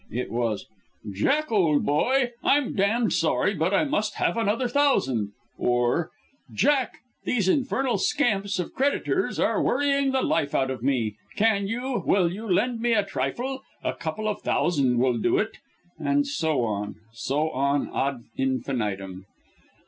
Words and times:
It 0.09 0.31
was 0.31 0.65
"Jack, 1.13 1.51
old 1.51 1.85
boy, 1.85 2.31
I'm 2.43 2.73
damned 2.73 3.13
sorry, 3.13 3.53
but 3.53 3.71
I 3.71 3.83
must 3.83 4.15
have 4.15 4.35
another 4.35 4.67
thousand;" 4.67 5.33
or, 5.59 6.09
"Jack! 6.51 7.01
these 7.23 7.47
infernal 7.47 7.99
scamps 7.99 8.57
of 8.57 8.73
creditors 8.73 9.39
are 9.39 9.61
worrying 9.61 10.11
the 10.11 10.23
life 10.23 10.55
out 10.55 10.71
of 10.71 10.81
me, 10.81 11.17
can 11.35 11.67
you, 11.67 12.01
will 12.03 12.31
you, 12.33 12.51
lend 12.51 12.79
me 12.81 12.93
a 12.93 13.05
trifle 13.05 13.61
a 13.83 13.93
couple 13.93 14.27
of 14.27 14.41
thousand 14.41 14.97
will 14.97 15.19
do 15.19 15.37
it" 15.37 15.59
and 15.99 16.25
so 16.25 16.63
on 16.63 16.95
so 17.13 17.51
on, 17.51 17.87
ad 17.95 18.23
infinitum. 18.35 19.27